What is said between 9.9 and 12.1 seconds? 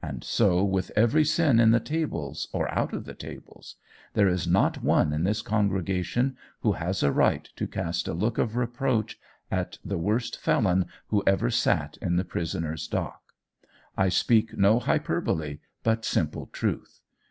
worst felon who ever sat